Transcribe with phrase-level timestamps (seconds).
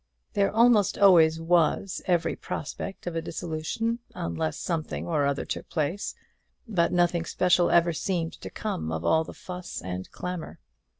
[0.33, 6.15] There almost always was every prospect of a dissolution unless something or other took place;
[6.67, 10.57] but nothing special ever seemed to come of all the fuss and clamour.